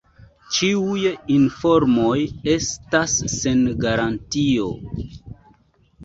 Ĉiuj 0.53 1.01
informoj 1.33 2.15
estas 2.53 3.13
sen 3.33 3.61
garantio. 3.83 4.71